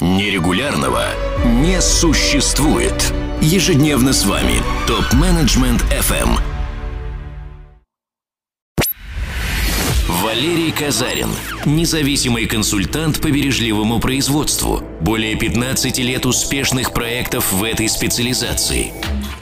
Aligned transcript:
Нерегулярного 0.00 1.04
не 1.44 1.78
существует. 1.82 3.12
Ежедневно 3.42 4.14
с 4.14 4.24
вами 4.24 4.54
ТОП-менеджмент 4.86 5.82
FM. 5.90 6.38
Валерий 10.08 10.72
Казарин. 10.72 11.28
Независимый 11.66 12.46
консультант 12.46 13.20
по 13.20 13.30
бережливому 13.30 14.00
производству. 14.00 14.82
Более 15.02 15.36
15 15.36 15.98
лет 15.98 16.24
успешных 16.24 16.94
проектов 16.94 17.52
в 17.52 17.62
этой 17.62 17.90
специализации. 17.90 18.94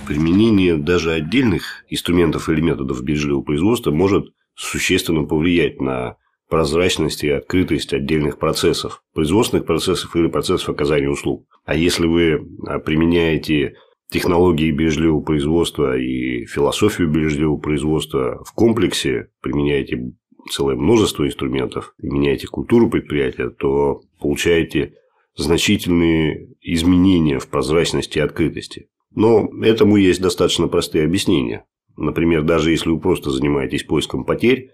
Применение 0.08 0.76
даже 0.76 1.12
отдельных 1.12 1.84
инструментов 1.88 2.48
или 2.48 2.60
методов 2.60 3.00
бережливого 3.04 3.42
производства 3.42 3.92
может 3.92 4.32
существенно 4.56 5.22
повлиять 5.22 5.80
на 5.80 6.16
прозрачность 6.48 7.24
и 7.24 7.30
открытость 7.30 7.92
отдельных 7.92 8.38
процессов, 8.38 9.02
производственных 9.14 9.66
процессов 9.66 10.14
или 10.16 10.28
процессов 10.28 10.70
оказания 10.70 11.10
услуг. 11.10 11.46
А 11.64 11.74
если 11.74 12.06
вы 12.06 12.48
а, 12.66 12.78
применяете 12.78 13.76
технологии 14.10 14.70
бережливого 14.70 15.20
производства 15.20 15.98
и 15.98 16.46
философию 16.46 17.10
бережливого 17.10 17.58
производства 17.58 18.42
в 18.44 18.52
комплексе, 18.54 19.28
применяете 19.42 20.12
целое 20.50 20.76
множество 20.76 21.26
инструментов, 21.26 21.94
меняете 21.98 22.46
культуру 22.46 22.88
предприятия, 22.88 23.50
то 23.50 24.00
получаете 24.18 24.94
значительные 25.36 26.48
изменения 26.62 27.38
в 27.38 27.48
прозрачности 27.48 28.18
и 28.18 28.22
открытости. 28.22 28.88
Но 29.14 29.48
этому 29.62 29.96
есть 29.96 30.20
достаточно 30.20 30.68
простые 30.68 31.04
объяснения. 31.04 31.64
Например, 31.98 32.42
даже 32.42 32.70
если 32.70 32.90
вы 32.90 33.00
просто 33.00 33.30
занимаетесь 33.30 33.82
поиском 33.82 34.24
потерь, 34.24 34.70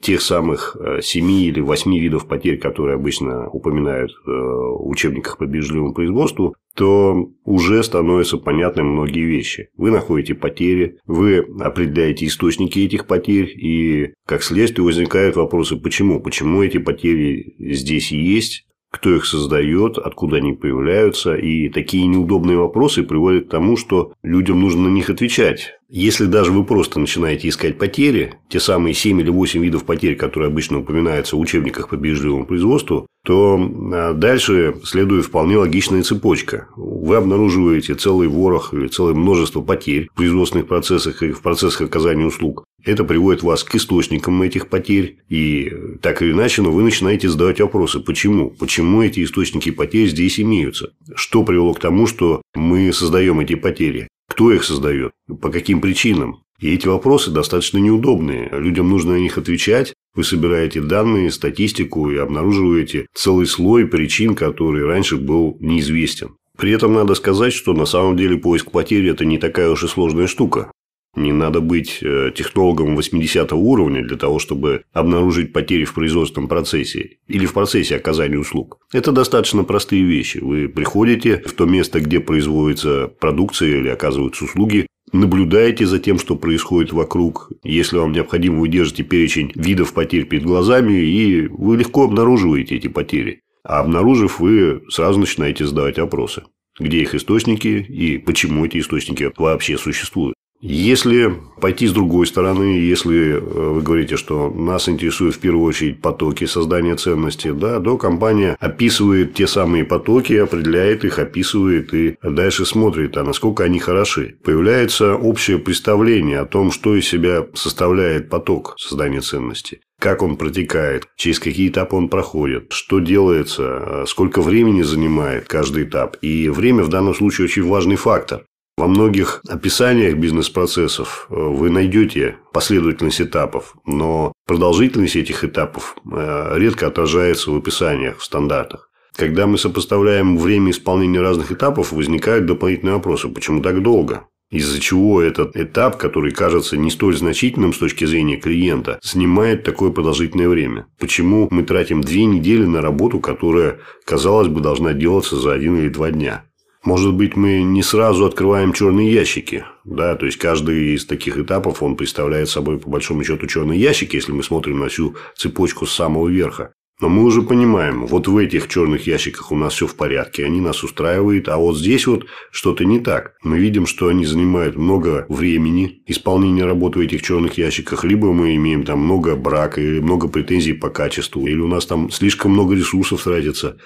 тех 0.00 0.22
самых 0.22 0.74
7 1.02 1.26
э, 1.26 1.32
или 1.32 1.60
8 1.60 1.98
видов 1.98 2.26
потерь, 2.26 2.58
которые 2.58 2.94
обычно 2.94 3.50
упоминают 3.50 4.10
э, 4.10 4.30
в 4.30 4.88
учебниках 4.88 5.36
по 5.36 5.44
бережливому 5.44 5.92
производству, 5.92 6.54
то 6.74 7.28
уже 7.44 7.82
становятся 7.82 8.38
понятны 8.38 8.84
многие 8.84 9.26
вещи. 9.26 9.68
Вы 9.76 9.90
находите 9.90 10.34
потери, 10.34 10.98
вы 11.06 11.44
определяете 11.60 12.24
источники 12.24 12.78
этих 12.78 13.06
потерь, 13.06 13.52
и 13.54 14.14
как 14.26 14.42
следствие 14.42 14.86
возникают 14.86 15.36
вопросы, 15.36 15.76
почему? 15.76 16.20
Почему 16.20 16.62
эти 16.62 16.78
потери 16.78 17.54
здесь 17.58 18.12
есть? 18.12 18.64
кто 18.92 19.14
их 19.14 19.24
создает, 19.24 19.98
откуда 19.98 20.38
они 20.38 20.52
появляются. 20.52 21.34
И 21.36 21.68
такие 21.68 22.06
неудобные 22.06 22.58
вопросы 22.58 23.04
приводят 23.04 23.46
к 23.46 23.50
тому, 23.50 23.76
что 23.76 24.14
людям 24.22 24.60
нужно 24.60 24.88
на 24.88 24.92
них 24.92 25.10
отвечать. 25.10 25.79
Если 25.92 26.26
даже 26.26 26.52
вы 26.52 26.64
просто 26.64 27.00
начинаете 27.00 27.48
искать 27.48 27.76
потери, 27.76 28.34
те 28.48 28.60
самые 28.60 28.94
7 28.94 29.20
или 29.20 29.28
8 29.28 29.60
видов 29.60 29.84
потерь, 29.84 30.14
которые 30.14 30.46
обычно 30.46 30.78
упоминаются 30.78 31.34
в 31.34 31.40
учебниках 31.40 31.88
по 31.88 31.96
бережливому 31.96 32.46
производству, 32.46 33.08
то 33.24 33.58
а, 33.92 34.14
дальше 34.14 34.76
следует 34.84 35.26
вполне 35.26 35.56
логичная 35.56 36.04
цепочка. 36.04 36.68
Вы 36.76 37.16
обнаруживаете 37.16 37.96
целый 37.96 38.28
ворох 38.28 38.72
или 38.72 38.86
целое 38.86 39.14
множество 39.14 39.62
потерь 39.62 40.08
в 40.12 40.16
производственных 40.16 40.68
процессах 40.68 41.24
и 41.24 41.32
в 41.32 41.42
процессах 41.42 41.82
оказания 41.82 42.24
услуг. 42.24 42.64
Это 42.84 43.02
приводит 43.02 43.42
вас 43.42 43.64
к 43.64 43.74
источникам 43.74 44.40
этих 44.42 44.68
потерь. 44.68 45.18
И 45.28 45.72
так 46.00 46.22
или 46.22 46.30
иначе, 46.30 46.62
но 46.62 46.70
вы 46.70 46.82
начинаете 46.82 47.28
задавать 47.28 47.60
вопросы. 47.60 47.98
Почему? 47.98 48.50
Почему 48.50 49.02
эти 49.02 49.24
источники 49.24 49.70
потерь 49.70 50.08
здесь 50.08 50.38
имеются? 50.38 50.92
Что 51.16 51.42
привело 51.42 51.74
к 51.74 51.80
тому, 51.80 52.06
что 52.06 52.42
мы 52.54 52.92
создаем 52.92 53.40
эти 53.40 53.56
потери? 53.56 54.08
Кто 54.30 54.52
их 54.52 54.62
создает? 54.62 55.10
По 55.42 55.50
каким 55.50 55.80
причинам? 55.80 56.44
И 56.60 56.72
эти 56.72 56.86
вопросы 56.86 57.30
достаточно 57.30 57.78
неудобные. 57.78 58.48
Людям 58.52 58.88
нужно 58.88 59.14
на 59.14 59.16
них 59.16 59.38
отвечать. 59.38 59.92
Вы 60.14 60.24
собираете 60.24 60.80
данные, 60.80 61.32
статистику 61.32 62.10
и 62.10 62.16
обнаруживаете 62.16 63.06
целый 63.12 63.46
слой 63.46 63.86
причин, 63.86 64.34
который 64.36 64.84
раньше 64.84 65.16
был 65.16 65.56
неизвестен. 65.60 66.36
При 66.56 66.72
этом 66.72 66.92
надо 66.92 67.14
сказать, 67.14 67.52
что 67.52 67.72
на 67.72 67.86
самом 67.86 68.16
деле 68.16 68.36
поиск 68.36 68.70
потерь– 68.70 69.08
это 69.08 69.24
не 69.24 69.38
такая 69.38 69.68
уж 69.68 69.82
и 69.82 69.88
сложная 69.88 70.26
штука. 70.26 70.70
Не 71.16 71.32
надо 71.32 71.60
быть 71.60 71.98
э, 72.02 72.30
технологом 72.34 72.94
80 72.94 73.52
уровня 73.52 74.06
для 74.06 74.16
того, 74.16 74.38
чтобы 74.38 74.84
обнаружить 74.92 75.52
потери 75.52 75.84
в 75.84 75.94
производственном 75.94 76.48
процессе 76.48 77.18
или 77.26 77.46
в 77.46 77.52
процессе 77.52 77.96
оказания 77.96 78.38
услуг. 78.38 78.78
Это 78.92 79.10
достаточно 79.10 79.64
простые 79.64 80.04
вещи. 80.04 80.38
Вы 80.38 80.68
приходите 80.68 81.42
в 81.44 81.52
то 81.52 81.66
место, 81.66 82.00
где 82.00 82.20
производится 82.20 83.08
продукция 83.08 83.78
или 83.78 83.88
оказываются 83.88 84.44
услуги, 84.44 84.86
наблюдаете 85.12 85.84
за 85.84 85.98
тем, 85.98 86.18
что 86.18 86.36
происходит 86.36 86.92
вокруг. 86.92 87.50
Если 87.64 87.98
вам 87.98 88.12
необходимо, 88.12 88.60
вы 88.60 88.68
держите 88.68 89.02
перечень 89.02 89.50
видов 89.56 89.92
потерь 89.92 90.26
перед 90.26 90.44
глазами, 90.44 90.92
и 90.92 91.48
вы 91.48 91.76
легко 91.76 92.04
обнаруживаете 92.04 92.76
эти 92.76 92.86
потери. 92.86 93.40
А 93.64 93.80
обнаружив, 93.80 94.38
вы 94.40 94.82
сразу 94.88 95.18
начинаете 95.18 95.66
задавать 95.66 95.98
вопросы. 95.98 96.44
Где 96.78 97.02
их 97.02 97.14
источники 97.14 97.84
и 97.88 98.18
почему 98.18 98.64
эти 98.64 98.78
источники 98.78 99.30
вообще 99.36 99.76
существуют. 99.76 100.34
Если 100.62 101.34
пойти 101.58 101.86
с 101.86 101.92
другой 101.92 102.26
стороны, 102.26 102.78
если 102.78 103.32
э, 103.32 103.38
вы 103.38 103.80
говорите, 103.80 104.16
что 104.16 104.50
нас 104.50 104.90
интересуют 104.90 105.36
в 105.36 105.38
первую 105.38 105.64
очередь 105.64 106.02
потоки 106.02 106.44
создания 106.44 106.96
ценности, 106.96 107.50
да, 107.50 107.80
то 107.80 107.96
компания 107.96 108.56
описывает 108.60 109.32
те 109.32 109.46
самые 109.46 109.84
потоки, 109.86 110.34
определяет 110.34 111.04
их, 111.04 111.18
описывает 111.18 111.94
и 111.94 112.16
дальше 112.22 112.66
смотрит, 112.66 113.16
а 113.16 113.24
насколько 113.24 113.64
они 113.64 113.78
хороши. 113.78 114.36
Появляется 114.44 115.14
общее 115.14 115.58
представление 115.58 116.40
о 116.40 116.46
том, 116.46 116.72
что 116.72 116.94
из 116.94 117.08
себя 117.08 117.46
составляет 117.54 118.28
поток 118.28 118.74
создания 118.78 119.20
ценности 119.20 119.80
как 120.00 120.22
он 120.22 120.36
протекает, 120.36 121.08
через 121.16 121.38
какие 121.38 121.68
этапы 121.68 121.94
он 121.94 122.08
проходит, 122.08 122.72
что 122.72 123.00
делается, 123.00 123.62
э, 123.62 124.04
сколько 124.08 124.40
времени 124.40 124.80
занимает 124.80 125.46
каждый 125.46 125.84
этап. 125.84 126.16
И 126.22 126.48
время 126.48 126.82
в 126.82 126.88
данном 126.88 127.14
случае 127.14 127.44
очень 127.44 127.68
важный 127.68 127.96
фактор. 127.96 128.46
Во 128.80 128.86
многих 128.86 129.42
описаниях 129.46 130.16
бизнес-процессов 130.16 131.26
э, 131.28 131.34
вы 131.34 131.68
найдете 131.68 132.38
последовательность 132.50 133.20
этапов, 133.20 133.74
но 133.84 134.32
продолжительность 134.46 135.16
этих 135.16 135.44
этапов 135.44 135.96
э, 136.10 136.54
редко 136.56 136.86
отражается 136.86 137.50
в 137.50 137.56
описаниях, 137.56 138.16
в 138.16 138.24
стандартах. 138.24 138.88
Когда 139.14 139.46
мы 139.46 139.58
сопоставляем 139.58 140.38
время 140.38 140.70
исполнения 140.70 141.20
разных 141.20 141.52
этапов, 141.52 141.92
возникают 141.92 142.46
дополнительные 142.46 142.94
вопросы. 142.94 143.28
Почему 143.28 143.60
так 143.60 143.82
долго? 143.82 144.24
Из-за 144.50 144.80
чего 144.80 145.20
этот 145.20 145.58
этап, 145.58 145.98
который 145.98 146.32
кажется 146.32 146.78
не 146.78 146.90
столь 146.90 147.18
значительным 147.18 147.74
с 147.74 147.78
точки 147.78 148.06
зрения 148.06 148.38
клиента, 148.38 148.98
занимает 149.02 149.62
такое 149.62 149.90
продолжительное 149.90 150.48
время? 150.48 150.86
Почему 150.98 151.48
мы 151.50 151.64
тратим 151.64 152.00
две 152.00 152.24
недели 152.24 152.64
на 152.64 152.80
работу, 152.80 153.20
которая, 153.20 153.80
казалось 154.06 154.48
бы, 154.48 154.62
должна 154.62 154.94
делаться 154.94 155.36
за 155.36 155.52
один 155.52 155.76
или 155.76 155.90
два 155.90 156.10
дня? 156.10 156.44
Может 156.82 157.12
быть, 157.12 157.36
мы 157.36 157.62
не 157.62 157.82
сразу 157.82 158.24
открываем 158.24 158.72
черные 158.72 159.12
ящики, 159.12 159.66
да, 159.84 160.16
то 160.16 160.24
есть 160.24 160.38
каждый 160.38 160.94
из 160.94 161.04
таких 161.04 161.36
этапов, 161.36 161.82
он 161.82 161.94
представляет 161.94 162.48
собой, 162.48 162.78
по 162.78 162.88
большому 162.88 163.22
счету, 163.22 163.46
черный 163.46 163.76
ящик, 163.76 164.14
если 164.14 164.32
мы 164.32 164.42
смотрим 164.42 164.78
на 164.78 164.88
всю 164.88 165.14
цепочку 165.36 165.84
с 165.84 165.94
самого 165.94 166.28
верха. 166.28 166.72
Но 167.00 167.08
мы 167.08 167.24
уже 167.24 167.40
понимаем, 167.40 168.06
вот 168.06 168.28
в 168.28 168.36
этих 168.36 168.68
черных 168.68 169.06
ящиках 169.06 169.50
у 169.50 169.56
нас 169.56 169.72
все 169.72 169.86
в 169.86 169.96
порядке, 169.96 170.44
они 170.44 170.60
нас 170.60 170.84
устраивают, 170.84 171.48
а 171.48 171.56
вот 171.56 171.78
здесь 171.78 172.06
вот 172.06 172.26
что-то 172.50 172.84
не 172.84 173.00
так. 173.00 173.36
Мы 173.42 173.58
видим, 173.58 173.86
что 173.86 174.08
они 174.08 174.26
занимают 174.26 174.76
много 174.76 175.24
времени 175.30 176.02
исполнения 176.06 176.64
работы 176.64 176.98
в 176.98 177.02
этих 177.02 177.22
черных 177.22 177.56
ящиках, 177.56 178.04
либо 178.04 178.32
мы 178.32 178.54
имеем 178.56 178.84
там 178.84 178.98
много 178.98 179.34
брака, 179.34 179.80
или 179.80 180.00
много 180.00 180.28
претензий 180.28 180.74
по 180.74 180.90
качеству, 180.90 181.46
или 181.46 181.58
у 181.58 181.68
нас 181.68 181.86
там 181.86 182.10
слишком 182.10 182.52
много 182.52 182.74
ресурсов 182.74 183.24
тратится. 183.24 183.78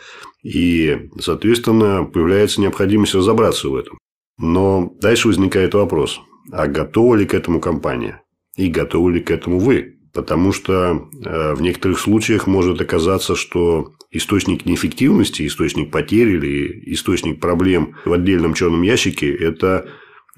И, 0.43 1.09
соответственно, 1.21 2.05
появляется 2.05 2.61
необходимость 2.61 3.15
разобраться 3.15 3.69
в 3.69 3.77
этом. 3.77 3.97
Но 4.39 4.93
дальше 5.01 5.29
возникает 5.29 5.75
вопрос, 5.75 6.21
а 6.51 6.67
готова 6.67 7.15
ли 7.15 7.27
к 7.27 7.35
этому 7.35 7.61
компания? 7.61 8.23
И 8.57 8.69
готовы 8.69 9.13
ли 9.13 9.21
к 9.21 9.31
этому 9.31 9.61
вы? 9.61 9.94
Потому 10.15 10.53
что 10.53 11.09
э, 11.25 11.55
в 11.55 11.61
некоторых 11.61 11.99
случаях 11.99 12.47
может 12.47 12.81
оказаться, 12.81 13.35
что 13.35 13.93
источник 14.13 14.65
неэффективности, 14.65 15.45
источник 15.45 15.91
потерь 15.91 16.29
или 16.29 16.93
источник 16.93 17.41
проблем 17.41 17.97
в 18.05 18.13
отдельном 18.13 18.55
черном 18.55 18.83
ящике– 18.83 19.35
это 19.35 19.89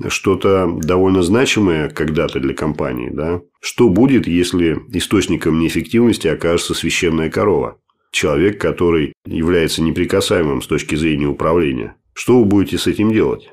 что-то 0.09 0.67
довольно 0.83 1.23
значимое 1.23 1.91
когда-то 1.91 2.41
для 2.41 2.55
компании. 2.55 3.11
Да? 3.13 3.43
Что 3.61 3.91
будет, 3.91 4.27
если 4.27 4.79
источником 4.93 5.61
неэффективности 5.61 6.27
окажется 6.27 6.73
священная 6.73 7.31
корова? 7.31 7.79
Человек, 8.11 8.59
который 8.59 9.13
является 9.27 9.83
неприкасаемым 9.83 10.63
с 10.63 10.67
точки 10.67 10.95
зрения 10.95 11.27
управления. 11.27 11.97
Что 12.15 12.39
вы 12.39 12.47
будете 12.47 12.79
с 12.79 12.87
этим 12.87 13.13
делать? 13.13 13.51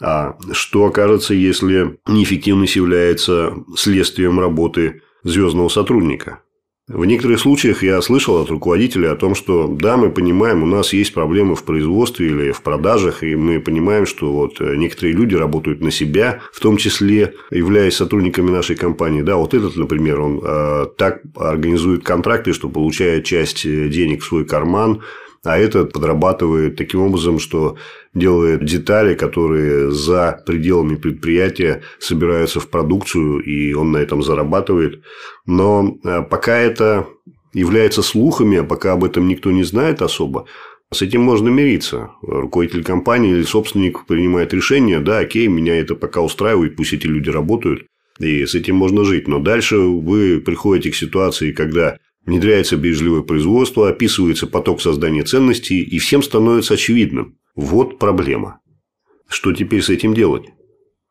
А 0.00 0.36
что 0.52 0.86
окажется, 0.86 1.34
если 1.34 1.98
неэффективность 2.06 2.76
является 2.76 3.54
следствием 3.76 4.40
работы 4.40 5.02
звездного 5.26 5.68
сотрудника. 5.68 6.40
В 6.88 7.04
некоторых 7.04 7.40
случаях 7.40 7.82
я 7.82 8.00
слышал 8.00 8.40
от 8.40 8.48
руководителя 8.48 9.10
о 9.10 9.16
том, 9.16 9.34
что 9.34 9.66
да, 9.66 9.96
мы 9.96 10.08
понимаем, 10.08 10.62
у 10.62 10.66
нас 10.66 10.92
есть 10.92 11.12
проблемы 11.12 11.56
в 11.56 11.64
производстве 11.64 12.28
или 12.28 12.52
в 12.52 12.62
продажах, 12.62 13.24
и 13.24 13.34
мы 13.34 13.58
понимаем, 13.58 14.06
что 14.06 14.32
вот 14.32 14.60
э, 14.60 14.76
некоторые 14.76 15.12
люди 15.12 15.34
работают 15.34 15.80
на 15.80 15.90
себя, 15.90 16.42
в 16.52 16.60
том 16.60 16.76
числе 16.76 17.34
являясь 17.50 17.96
сотрудниками 17.96 18.52
нашей 18.52 18.76
компании. 18.76 19.22
Да, 19.22 19.34
вот 19.34 19.52
этот, 19.52 19.74
например, 19.74 20.20
он 20.20 20.40
э, 20.44 20.86
так 20.96 21.22
организует 21.34 22.04
контракты, 22.04 22.52
что 22.52 22.68
получает 22.68 23.24
часть 23.24 23.66
э, 23.66 23.88
денег 23.88 24.22
в 24.22 24.26
свой 24.26 24.44
карман, 24.46 25.02
а 25.46 25.58
этот 25.58 25.92
подрабатывает 25.92 26.76
таким 26.76 27.02
образом, 27.02 27.38
что 27.38 27.76
делает 28.14 28.64
детали, 28.64 29.14
которые 29.14 29.92
за 29.92 30.42
пределами 30.44 30.96
предприятия 30.96 31.82
собираются 32.00 32.58
в 32.58 32.68
продукцию, 32.68 33.38
и 33.40 33.72
он 33.72 33.92
на 33.92 33.98
этом 33.98 34.22
зарабатывает. 34.22 35.02
Но 35.46 35.98
а, 36.04 36.22
пока 36.22 36.58
это 36.58 37.06
является 37.52 38.02
слухами, 38.02 38.58
а 38.58 38.64
пока 38.64 38.92
об 38.92 39.04
этом 39.04 39.28
никто 39.28 39.52
не 39.52 39.62
знает 39.62 40.02
особо, 40.02 40.46
с 40.92 41.02
этим 41.02 41.22
можно 41.22 41.48
мириться. 41.48 42.10
Руководитель 42.22 42.82
компании 42.82 43.30
или 43.30 43.42
собственник 43.42 44.04
принимает 44.06 44.52
решение, 44.52 44.98
да, 44.98 45.20
окей, 45.20 45.46
меня 45.46 45.78
это 45.78 45.94
пока 45.94 46.22
устраивает, 46.22 46.74
пусть 46.74 46.92
эти 46.92 47.06
люди 47.06 47.30
работают, 47.30 47.86
и 48.18 48.44
с 48.46 48.56
этим 48.56 48.74
можно 48.74 49.04
жить. 49.04 49.28
Но 49.28 49.38
дальше 49.38 49.76
вы 49.78 50.40
приходите 50.40 50.90
к 50.90 50.96
ситуации, 50.96 51.52
когда 51.52 51.98
внедряется 52.26 52.76
бережливое 52.76 53.22
производство, 53.22 53.88
описывается 53.88 54.46
поток 54.46 54.82
создания 54.82 55.22
ценностей, 55.22 55.80
и 55.82 55.98
всем 55.98 56.22
становится 56.22 56.74
очевидным. 56.74 57.38
Вот 57.54 57.98
проблема. 57.98 58.60
Что 59.28 59.52
теперь 59.52 59.82
с 59.82 59.88
этим 59.88 60.12
делать? 60.12 60.46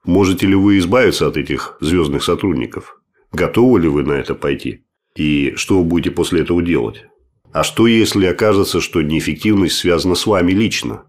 Можете 0.03 0.45
ли 0.45 0.55
вы 0.55 0.77
избавиться 0.77 1.25
от 1.25 1.37
этих 1.37 1.77
звездных 1.81 2.23
сотрудников? 2.23 3.01
Готовы 3.31 3.81
ли 3.81 3.87
вы 3.87 4.03
на 4.03 4.13
это 4.13 4.35
пойти? 4.35 4.83
И 5.15 5.53
что 5.55 5.79
вы 5.79 5.85
будете 5.85 6.11
после 6.11 6.41
этого 6.41 6.61
делать? 6.61 7.05
А 7.51 7.63
что, 7.63 7.87
если 7.87 8.25
окажется, 8.25 8.81
что 8.81 9.01
неэффективность 9.01 9.77
связана 9.77 10.15
с 10.15 10.27
вами 10.27 10.51
лично? 10.51 11.03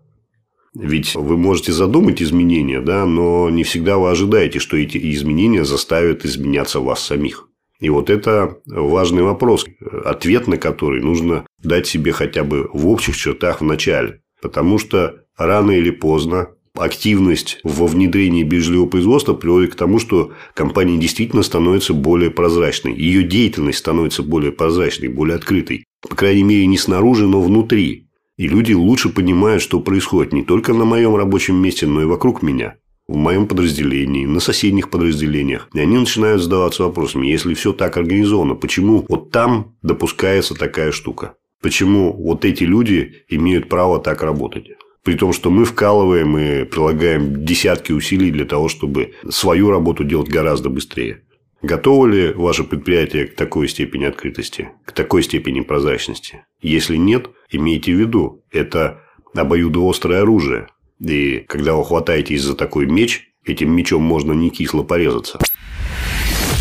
Ведь 0.74 1.14
вы 1.14 1.36
можете 1.36 1.72
задумать 1.72 2.22
изменения, 2.22 2.80
да, 2.80 3.04
но 3.06 3.50
не 3.50 3.64
всегда 3.64 3.98
вы 3.98 4.10
ожидаете, 4.10 4.58
что 4.58 4.76
эти 4.76 4.98
изменения 5.14 5.64
заставят 5.64 6.24
изменяться 6.24 6.80
вас 6.80 7.02
самих. 7.02 7.45
И 7.80 7.90
вот 7.90 8.10
это 8.10 8.58
важный 8.66 9.22
вопрос, 9.22 9.66
ответ 10.04 10.46
на 10.46 10.56
который 10.56 11.02
нужно 11.02 11.46
дать 11.62 11.86
себе 11.86 12.12
хотя 12.12 12.44
бы 12.44 12.68
в 12.72 12.88
общих 12.88 13.16
чертах 13.16 13.60
в 13.60 13.64
начале. 13.64 14.20
Потому 14.40 14.78
что 14.78 15.24
рано 15.36 15.72
или 15.72 15.90
поздно 15.90 16.48
активность 16.74 17.58
во 17.64 17.86
внедрении 17.86 18.42
бережливого 18.42 18.86
производства 18.86 19.34
приводит 19.34 19.72
к 19.72 19.76
тому, 19.76 19.98
что 19.98 20.32
компания 20.54 20.98
действительно 20.98 21.42
становится 21.42 21.94
более 21.94 22.30
прозрачной. 22.30 22.94
Ее 22.94 23.22
деятельность 23.22 23.78
становится 23.78 24.22
более 24.22 24.52
прозрачной, 24.52 25.08
более 25.08 25.36
открытой. 25.36 25.84
По 26.08 26.14
крайней 26.14 26.42
мере, 26.42 26.66
не 26.66 26.78
снаружи, 26.78 27.26
но 27.26 27.40
внутри. 27.40 28.08
И 28.36 28.48
люди 28.48 28.74
лучше 28.74 29.08
понимают, 29.08 29.62
что 29.62 29.80
происходит 29.80 30.34
не 30.34 30.44
только 30.44 30.74
на 30.74 30.84
моем 30.84 31.16
рабочем 31.16 31.56
месте, 31.56 31.86
но 31.86 32.02
и 32.02 32.06
вокруг 32.06 32.42
меня. 32.42 32.76
В 33.08 33.16
моем 33.16 33.46
подразделении, 33.46 34.26
на 34.26 34.40
соседних 34.40 34.90
подразделениях. 34.90 35.68
И 35.72 35.78
они 35.78 35.96
начинают 35.96 36.42
задаваться 36.42 36.82
вопросами, 36.82 37.28
если 37.28 37.54
все 37.54 37.72
так 37.72 37.96
организовано, 37.96 38.54
почему 38.54 39.04
вот 39.08 39.30
там 39.30 39.76
допускается 39.82 40.54
такая 40.54 40.90
штука? 40.90 41.34
Почему 41.62 42.12
вот 42.12 42.44
эти 42.44 42.64
люди 42.64 43.24
имеют 43.28 43.68
право 43.68 44.00
так 44.00 44.22
работать? 44.22 44.70
При 45.04 45.14
том, 45.14 45.32
что 45.32 45.50
мы 45.50 45.64
вкалываем 45.64 46.36
и 46.36 46.64
прилагаем 46.64 47.44
десятки 47.44 47.92
усилий 47.92 48.32
для 48.32 48.44
того, 48.44 48.68
чтобы 48.68 49.12
свою 49.30 49.70
работу 49.70 50.02
делать 50.02 50.28
гораздо 50.28 50.68
быстрее. 50.68 51.22
Готово 51.62 52.06
ли 52.06 52.32
ваше 52.32 52.64
предприятие 52.64 53.26
к 53.26 53.36
такой 53.36 53.68
степени 53.68 54.04
открытости, 54.04 54.70
к 54.84 54.92
такой 54.92 55.22
степени 55.22 55.60
прозрачности? 55.60 56.44
Если 56.60 56.96
нет, 56.96 57.30
имейте 57.50 57.92
в 57.92 57.98
виду, 58.00 58.44
это 58.50 59.02
обоюдоострое 59.34 60.22
оружие. 60.22 60.68
И 61.00 61.44
когда 61.48 61.74
вы 61.74 61.84
хватаетесь 61.84 62.42
за 62.42 62.54
такой 62.54 62.86
меч, 62.86 63.28
этим 63.44 63.70
мечом 63.74 64.02
можно 64.02 64.32
не 64.32 64.50
кисло 64.50 64.82
порезаться. 64.82 65.38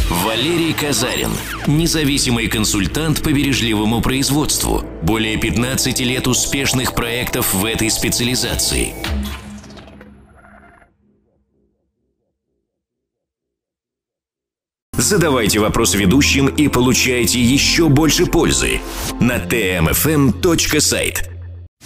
Валерий 0.09 0.73
Казарин. 0.73 1.31
Независимый 1.65 2.47
консультант 2.47 3.23
по 3.23 3.31
бережливому 3.31 4.01
производству. 4.01 4.83
Более 5.01 5.37
15 5.37 5.99
лет 6.01 6.27
успешных 6.27 6.93
проектов 6.93 7.53
в 7.53 7.65
этой 7.65 7.89
специализации. 7.89 8.93
Задавайте 14.97 15.59
вопрос 15.59 15.93
ведущим 15.93 16.47
и 16.47 16.67
получайте 16.67 17.39
еще 17.39 17.89
больше 17.89 18.25
пользы 18.25 18.79
на 19.19 19.37
tmfm.site. 19.37 21.34